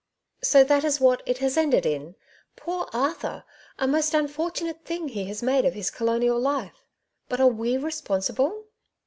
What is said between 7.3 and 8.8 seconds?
are we responsible